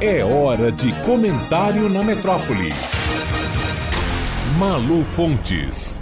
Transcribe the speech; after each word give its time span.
É 0.00 0.24
hora 0.24 0.70
de 0.70 0.92
comentário 1.04 1.88
na 1.88 2.04
metrópole. 2.04 2.68
Malu 4.56 5.04
Fontes. 5.04 6.00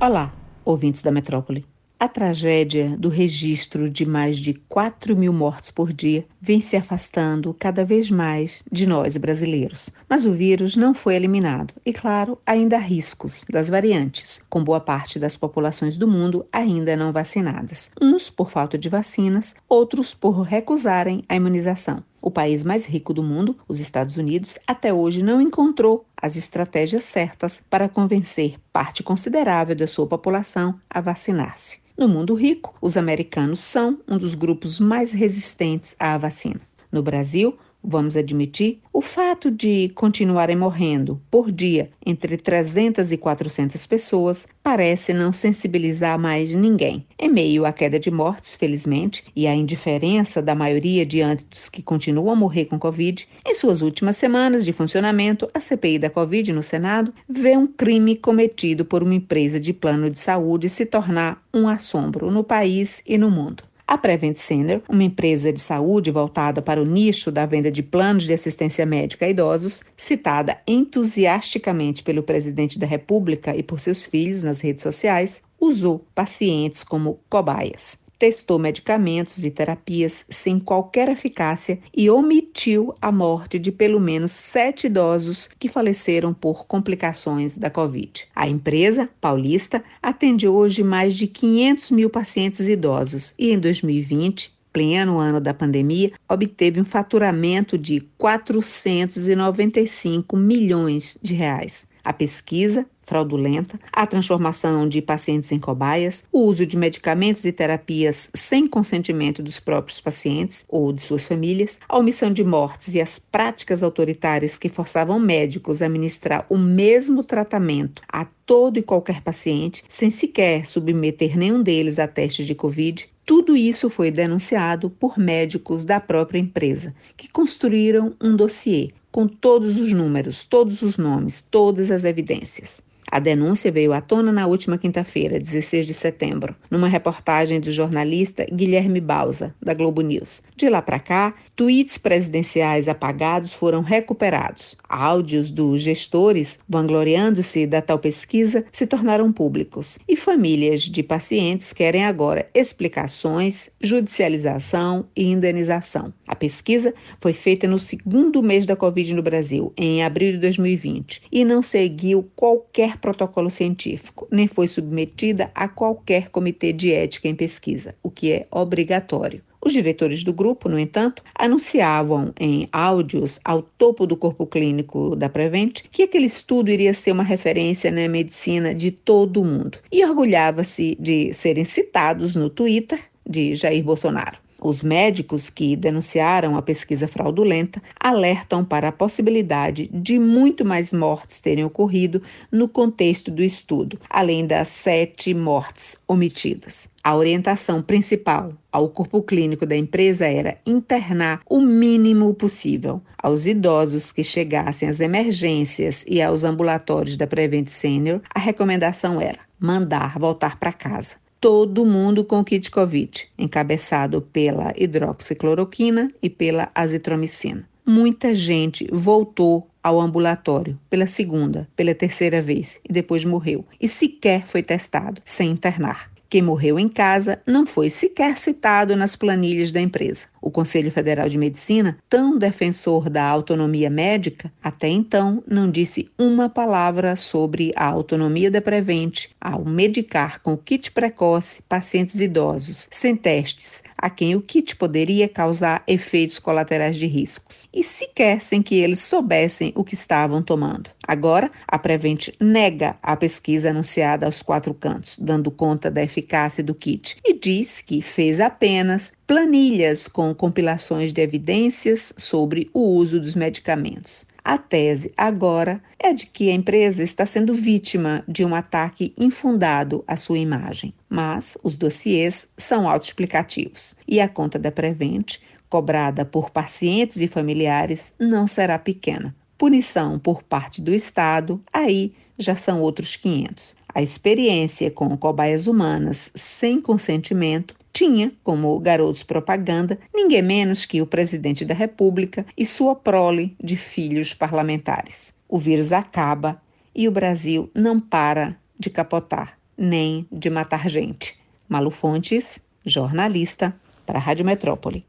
Olá, 0.00 0.32
ouvintes 0.64 1.00
da 1.00 1.12
metrópole. 1.12 1.64
A 1.96 2.08
tragédia 2.08 2.96
do 2.98 3.08
registro 3.08 3.88
de 3.88 4.04
mais 4.04 4.36
de 4.36 4.54
4 4.68 5.16
mil 5.16 5.32
mortes 5.32 5.70
por 5.70 5.92
dia 5.92 6.26
vem 6.40 6.60
se 6.60 6.76
afastando 6.76 7.54
cada 7.56 7.84
vez 7.84 8.10
mais 8.10 8.64
de 8.72 8.84
nós 8.84 9.16
brasileiros. 9.16 9.90
Mas 10.08 10.26
o 10.26 10.32
vírus 10.32 10.74
não 10.74 10.92
foi 10.92 11.14
eliminado 11.14 11.72
e, 11.86 11.92
claro, 11.92 12.36
ainda 12.44 12.78
há 12.78 12.80
riscos 12.80 13.44
das 13.48 13.68
variantes, 13.68 14.42
com 14.50 14.64
boa 14.64 14.80
parte 14.80 15.20
das 15.20 15.36
populações 15.36 15.96
do 15.96 16.08
mundo 16.08 16.44
ainda 16.52 16.96
não 16.96 17.12
vacinadas. 17.12 17.92
Uns 18.02 18.28
por 18.28 18.50
falta 18.50 18.76
de 18.76 18.88
vacinas, 18.88 19.54
outros 19.68 20.14
por 20.14 20.40
recusarem 20.40 21.22
a 21.28 21.36
imunização. 21.36 22.02
O 22.22 22.30
país 22.30 22.62
mais 22.62 22.84
rico 22.84 23.14
do 23.14 23.22
mundo, 23.22 23.56
os 23.66 23.80
Estados 23.80 24.16
Unidos, 24.16 24.58
até 24.66 24.92
hoje 24.92 25.22
não 25.22 25.40
encontrou 25.40 26.04
as 26.16 26.36
estratégias 26.36 27.04
certas 27.04 27.62
para 27.70 27.88
convencer 27.88 28.56
parte 28.72 29.02
considerável 29.02 29.74
da 29.74 29.86
sua 29.86 30.06
população 30.06 30.78
a 30.88 31.00
vacinar-se. 31.00 31.78
No 31.96 32.08
mundo 32.08 32.34
rico, 32.34 32.74
os 32.80 32.96
americanos 32.96 33.60
são 33.60 33.98
um 34.06 34.18
dos 34.18 34.34
grupos 34.34 34.80
mais 34.80 35.12
resistentes 35.12 35.96
à 35.98 36.16
vacina. 36.18 36.60
No 36.92 37.02
Brasil, 37.02 37.58
vamos 37.82 38.16
admitir, 38.16 38.78
o 38.92 39.00
fato 39.00 39.50
de 39.50 39.90
continuarem 39.94 40.56
morrendo 40.56 41.20
por 41.30 41.50
dia 41.50 41.90
entre 42.04 42.36
300 42.36 43.12
e 43.12 43.16
400 43.16 43.86
pessoas 43.86 44.46
parece 44.62 45.12
não 45.12 45.32
sensibilizar 45.32 46.18
mais 46.18 46.52
ninguém. 46.52 47.06
Em 47.18 47.28
meio 47.28 47.64
à 47.64 47.72
queda 47.72 47.98
de 47.98 48.10
mortes, 48.10 48.54
felizmente, 48.54 49.24
e 49.34 49.46
à 49.46 49.54
indiferença 49.54 50.42
da 50.42 50.54
maioria 50.54 51.06
diante 51.06 51.44
dos 51.44 51.68
que 51.68 51.82
continuam 51.82 52.30
a 52.30 52.36
morrer 52.36 52.66
com 52.66 52.78
Covid, 52.78 53.26
em 53.46 53.54
suas 53.54 53.80
últimas 53.80 54.16
semanas 54.16 54.64
de 54.64 54.72
funcionamento, 54.72 55.48
a 55.54 55.60
CPI 55.60 55.98
da 55.98 56.10
Covid 56.10 56.52
no 56.52 56.62
Senado 56.62 57.12
vê 57.28 57.56
um 57.56 57.66
crime 57.66 58.16
cometido 58.16 58.84
por 58.84 59.02
uma 59.02 59.14
empresa 59.14 59.58
de 59.58 59.72
plano 59.72 60.10
de 60.10 60.20
saúde 60.20 60.68
se 60.68 60.84
tornar 60.84 61.42
um 61.52 61.66
assombro 61.66 62.30
no 62.30 62.44
país 62.44 63.02
e 63.06 63.16
no 63.16 63.30
mundo. 63.30 63.69
A 63.90 63.98
Prevent 63.98 64.36
Center, 64.36 64.80
uma 64.88 65.02
empresa 65.02 65.52
de 65.52 65.60
saúde 65.60 66.12
voltada 66.12 66.62
para 66.62 66.80
o 66.80 66.84
nicho 66.84 67.32
da 67.32 67.44
venda 67.44 67.72
de 67.72 67.82
planos 67.82 68.22
de 68.22 68.32
assistência 68.32 68.86
médica 68.86 69.26
a 69.26 69.28
idosos, 69.28 69.82
citada 69.96 70.60
entusiasticamente 70.64 72.00
pelo 72.04 72.22
presidente 72.22 72.78
da 72.78 72.86
República 72.86 73.56
e 73.56 73.64
por 73.64 73.80
seus 73.80 74.06
filhos 74.06 74.44
nas 74.44 74.60
redes 74.60 74.84
sociais, 74.84 75.42
usou 75.60 76.06
pacientes 76.14 76.84
como 76.84 77.18
cobaias 77.28 77.98
testou 78.20 78.56
medicamentos 78.58 79.42
e 79.44 79.50
terapias 79.50 80.26
sem 80.28 80.60
qualquer 80.60 81.08
eficácia 81.08 81.80
e 81.96 82.10
omitiu 82.10 82.94
a 83.00 83.10
morte 83.10 83.58
de 83.58 83.72
pelo 83.72 83.98
menos 83.98 84.32
sete 84.32 84.88
idosos 84.88 85.48
que 85.58 85.70
faleceram 85.70 86.34
por 86.34 86.66
complicações 86.66 87.56
da 87.56 87.70
Covid. 87.70 88.28
A 88.36 88.46
empresa 88.46 89.06
paulista 89.22 89.82
atende 90.02 90.46
hoje 90.46 90.84
mais 90.84 91.14
de 91.14 91.26
500 91.26 91.90
mil 91.92 92.10
pacientes 92.10 92.68
idosos 92.68 93.32
e 93.38 93.52
em 93.52 93.58
2020 93.58 94.52
pleno 94.70 95.18
ano 95.18 95.40
da 95.40 95.52
pandemia, 95.52 96.12
obteve 96.28 96.80
um 96.80 96.84
faturamento 96.84 97.76
de 97.76 98.00
495 98.16 100.36
milhões 100.36 101.18
de 101.20 101.34
reais. 101.34 101.88
A 102.04 102.12
pesquisa 102.12 102.86
fraudulenta, 103.10 103.80
a 103.92 104.06
transformação 104.06 104.88
de 104.88 105.02
pacientes 105.02 105.50
em 105.50 105.58
cobaias, 105.58 106.22
o 106.30 106.42
uso 106.42 106.64
de 106.64 106.76
medicamentos 106.76 107.44
e 107.44 107.50
terapias 107.50 108.30
sem 108.32 108.68
consentimento 108.68 109.42
dos 109.42 109.58
próprios 109.58 110.00
pacientes 110.00 110.64
ou 110.68 110.92
de 110.92 111.02
suas 111.02 111.26
famílias, 111.26 111.80
a 111.88 111.98
omissão 111.98 112.32
de 112.32 112.44
mortes 112.44 112.94
e 112.94 113.00
as 113.00 113.18
práticas 113.18 113.82
autoritárias 113.82 114.56
que 114.56 114.68
forçavam 114.68 115.18
médicos 115.18 115.82
a 115.82 115.86
administrar 115.86 116.46
o 116.48 116.56
mesmo 116.56 117.24
tratamento 117.24 118.00
a 118.08 118.24
todo 118.46 118.78
e 118.78 118.82
qualquer 118.82 119.22
paciente, 119.22 119.82
sem 119.88 120.08
sequer 120.08 120.64
submeter 120.64 121.36
nenhum 121.36 121.64
deles 121.64 121.98
a 121.98 122.06
testes 122.06 122.46
de 122.46 122.54
Covid, 122.54 123.08
tudo 123.26 123.56
isso 123.56 123.90
foi 123.90 124.12
denunciado 124.12 124.88
por 124.88 125.18
médicos 125.18 125.84
da 125.84 125.98
própria 125.98 126.38
empresa, 126.38 126.94
que 127.16 127.28
construíram 127.28 128.14
um 128.20 128.36
dossiê 128.36 128.90
com 129.10 129.26
todos 129.26 129.80
os 129.80 129.92
números, 129.92 130.44
todos 130.44 130.82
os 130.82 130.96
nomes, 130.96 131.40
todas 131.40 131.90
as 131.90 132.04
evidências. 132.04 132.80
A 133.10 133.18
denúncia 133.18 133.72
veio 133.72 133.92
à 133.92 134.00
tona 134.00 134.30
na 134.30 134.46
última 134.46 134.78
quinta-feira, 134.78 135.40
16 135.40 135.84
de 135.84 135.92
setembro, 135.92 136.54
numa 136.70 136.86
reportagem 136.86 137.58
do 137.58 137.72
jornalista 137.72 138.46
Guilherme 138.52 139.00
Bausa, 139.00 139.52
da 139.60 139.74
Globo 139.74 140.00
News. 140.00 140.42
De 140.56 140.68
lá 140.68 140.80
para 140.80 141.00
cá, 141.00 141.34
tweets 141.56 141.98
presidenciais 141.98 142.86
apagados 142.86 143.52
foram 143.52 143.82
recuperados. 143.82 144.76
Áudios 144.88 145.50
dos 145.50 145.82
gestores, 145.82 146.60
vangloriando-se 146.68 147.66
da 147.66 147.82
tal 147.82 147.98
pesquisa, 147.98 148.64
se 148.70 148.86
tornaram 148.86 149.32
públicos. 149.32 149.98
E 150.08 150.14
famílias 150.14 150.82
de 150.82 151.02
pacientes 151.02 151.72
querem 151.72 152.04
agora 152.04 152.46
explicações, 152.54 153.70
judicialização 153.80 155.06
e 155.16 155.24
indenização. 155.24 156.14
A 156.28 156.36
pesquisa 156.36 156.94
foi 157.20 157.32
feita 157.32 157.66
no 157.66 157.78
segundo 157.78 158.40
mês 158.40 158.66
da 158.66 158.76
Covid 158.76 159.12
no 159.14 159.22
Brasil, 159.22 159.72
em 159.76 160.04
abril 160.04 160.32
de 160.32 160.38
2020, 160.38 161.22
e 161.32 161.44
não 161.44 161.60
seguiu 161.60 162.30
qualquer 162.36 162.99
protocolo 163.00 163.50
científico, 163.50 164.28
nem 164.30 164.46
foi 164.46 164.68
submetida 164.68 165.50
a 165.54 165.68
qualquer 165.68 166.28
comitê 166.28 166.72
de 166.72 166.92
ética 166.92 167.28
em 167.28 167.34
pesquisa, 167.34 167.94
o 168.02 168.10
que 168.10 168.32
é 168.32 168.46
obrigatório. 168.50 169.42
Os 169.62 169.74
diretores 169.74 170.24
do 170.24 170.32
grupo, 170.32 170.68
no 170.68 170.78
entanto, 170.78 171.22
anunciavam 171.34 172.32
em 172.40 172.66
áudios 172.72 173.38
ao 173.44 173.60
topo 173.60 174.06
do 174.06 174.16
corpo 174.16 174.46
clínico 174.46 175.14
da 175.14 175.28
Prevent 175.28 175.82
que 175.90 176.04
aquele 176.04 176.24
estudo 176.24 176.70
iria 176.70 176.94
ser 176.94 177.12
uma 177.12 177.22
referência 177.22 177.90
na 177.90 178.08
medicina 178.08 178.74
de 178.74 178.90
todo 178.90 179.42
o 179.42 179.44
mundo 179.44 179.78
e 179.92 180.02
orgulhava-se 180.02 180.96
de 180.98 181.34
serem 181.34 181.64
citados 181.64 182.34
no 182.34 182.48
Twitter 182.48 183.00
de 183.28 183.54
Jair 183.54 183.84
Bolsonaro. 183.84 184.38
Os 184.62 184.82
médicos 184.82 185.48
que 185.48 185.74
denunciaram 185.74 186.54
a 186.54 186.60
pesquisa 186.60 187.08
fraudulenta 187.08 187.82
alertam 187.98 188.62
para 188.62 188.88
a 188.88 188.92
possibilidade 188.92 189.88
de 189.92 190.18
muito 190.18 190.66
mais 190.66 190.92
mortes 190.92 191.40
terem 191.40 191.64
ocorrido 191.64 192.22
no 192.52 192.68
contexto 192.68 193.30
do 193.30 193.42
estudo, 193.42 193.98
além 194.10 194.46
das 194.46 194.68
sete 194.68 195.32
mortes 195.32 195.96
omitidas. 196.06 196.90
A 197.02 197.16
orientação 197.16 197.80
principal 197.80 198.52
ao 198.70 198.90
corpo 198.90 199.22
clínico 199.22 199.64
da 199.64 199.74
empresa 199.74 200.26
era 200.26 200.58
internar 200.66 201.40
o 201.48 201.58
mínimo 201.58 202.34
possível. 202.34 203.00
Aos 203.16 203.46
idosos 203.46 204.12
que 204.12 204.22
chegassem 204.22 204.86
às 204.86 205.00
emergências 205.00 206.04
e 206.06 206.20
aos 206.20 206.44
ambulatórios 206.44 207.16
da 207.16 207.26
Prevent 207.26 207.68
Senior, 207.68 208.20
a 208.34 208.38
recomendação 208.38 209.18
era 209.18 209.38
mandar 209.58 210.18
voltar 210.18 210.58
para 210.58 210.72
casa 210.72 211.16
todo 211.40 211.86
mundo 211.86 212.22
com 212.22 212.44
kit 212.44 212.70
Covid, 212.70 213.28
encabeçado 213.38 214.20
pela 214.20 214.74
hidroxicloroquina 214.76 216.12
e 216.22 216.28
pela 216.28 216.70
azitromicina. 216.74 217.66
Muita 217.86 218.34
gente 218.34 218.86
voltou 218.92 219.66
ao 219.82 219.98
ambulatório 219.98 220.78
pela 220.90 221.06
segunda, 221.06 221.66
pela 221.74 221.94
terceira 221.94 222.42
vez 222.42 222.78
e 222.88 222.92
depois 222.92 223.24
morreu 223.24 223.64
e 223.80 223.88
sequer 223.88 224.46
foi 224.46 224.62
testado, 224.62 225.22
sem 225.24 225.50
internar. 225.50 226.10
Quem 226.30 226.42
morreu 226.42 226.78
em 226.78 226.88
casa 226.88 227.42
não 227.44 227.66
foi 227.66 227.90
sequer 227.90 228.38
citado 228.38 228.94
nas 228.94 229.16
planilhas 229.16 229.72
da 229.72 229.80
empresa. 229.80 230.26
O 230.40 230.48
Conselho 230.48 230.88
Federal 230.88 231.28
de 231.28 231.36
Medicina, 231.36 231.98
tão 232.08 232.38
defensor 232.38 233.10
da 233.10 233.24
autonomia 233.24 233.90
médica, 233.90 234.50
até 234.62 234.86
então 234.86 235.42
não 235.44 235.68
disse 235.68 236.08
uma 236.16 236.48
palavra 236.48 237.16
sobre 237.16 237.72
a 237.74 237.84
autonomia 237.84 238.48
da 238.48 238.60
Prevent 238.60 239.26
ao 239.40 239.64
medicar 239.64 240.40
com 240.40 240.56
kit 240.56 240.92
precoce 240.92 241.62
pacientes 241.68 242.20
idosos, 242.20 242.86
sem 242.92 243.16
testes, 243.16 243.82
a 244.00 244.08
quem 244.08 244.34
o 244.34 244.40
kit 244.40 244.74
poderia 244.76 245.28
causar 245.28 245.82
efeitos 245.86 246.38
colaterais 246.38 246.96
de 246.96 247.06
riscos, 247.06 247.68
e 247.72 247.84
sequer 247.84 248.40
sem 248.40 248.62
que 248.62 248.76
eles 248.76 249.00
soubessem 249.00 249.72
o 249.76 249.84
que 249.84 249.94
estavam 249.94 250.42
tomando. 250.42 250.90
Agora, 251.06 251.50
a 251.68 251.78
Prevent 251.78 252.28
nega 252.40 252.96
a 253.02 253.14
pesquisa 253.14 253.70
anunciada 253.70 254.24
aos 254.24 254.40
quatro 254.40 254.72
cantos, 254.72 255.18
dando 255.18 255.50
conta 255.50 255.90
da 255.90 256.02
eficácia 256.02 256.64
do 256.64 256.74
kit, 256.74 257.18
e 257.22 257.38
diz 257.38 257.82
que 257.82 258.00
fez 258.00 258.40
apenas 258.40 259.12
planilhas 259.26 260.08
com 260.08 260.34
compilações 260.34 261.12
de 261.12 261.20
evidências 261.20 262.12
sobre 262.16 262.70
o 262.72 262.80
uso 262.80 263.20
dos 263.20 263.36
medicamentos. 263.36 264.26
A 264.42 264.56
tese 264.56 265.12
agora 265.16 265.82
é 265.98 266.12
de 266.12 266.26
que 266.26 266.50
a 266.50 266.54
empresa 266.54 267.02
está 267.02 267.26
sendo 267.26 267.52
vítima 267.52 268.24
de 268.26 268.44
um 268.44 268.54
ataque 268.54 269.12
infundado 269.18 270.02
à 270.06 270.16
sua 270.16 270.38
imagem, 270.38 270.94
mas 271.08 271.58
os 271.62 271.76
dossiês 271.76 272.48
são 272.56 272.88
autoexplicativos 272.88 273.94
e 274.08 274.20
a 274.20 274.28
conta 274.28 274.58
da 274.58 274.72
Prevent, 274.72 275.38
cobrada 275.68 276.24
por 276.24 276.50
pacientes 276.50 277.20
e 277.20 277.28
familiares, 277.28 278.14
não 278.18 278.48
será 278.48 278.78
pequena. 278.78 279.34
Punição 279.58 280.18
por 280.18 280.42
parte 280.42 280.80
do 280.80 280.92
Estado, 280.92 281.62
aí 281.72 282.12
já 282.38 282.56
são 282.56 282.80
outros 282.80 283.16
500. 283.16 283.76
A 283.94 284.00
experiência 284.00 284.90
com 284.90 285.16
cobaias 285.16 285.66
humanas 285.66 286.30
sem 286.34 286.80
consentimento 286.80 287.74
tinha 287.92 288.32
como 288.42 288.78
garotos 288.78 289.22
propaganda 289.22 289.98
ninguém 290.14 290.42
menos 290.42 290.86
que 290.86 291.02
o 291.02 291.06
presidente 291.06 291.64
da 291.64 291.74
República 291.74 292.46
e 292.56 292.66
sua 292.66 292.94
prole 292.94 293.56
de 293.62 293.76
filhos 293.76 294.32
parlamentares. 294.32 295.34
O 295.48 295.58
vírus 295.58 295.92
acaba 295.92 296.60
e 296.94 297.08
o 297.08 297.10
Brasil 297.10 297.70
não 297.74 298.00
para 298.00 298.56
de 298.78 298.90
capotar, 298.90 299.58
nem 299.76 300.26
de 300.30 300.48
matar 300.48 300.88
gente. 300.88 301.38
Malu 301.68 301.90
Fontes, 301.90 302.60
jornalista, 302.84 303.74
para 304.06 304.18
a 304.18 304.22
Rádio 304.22 304.44
Metrópole. 304.44 305.04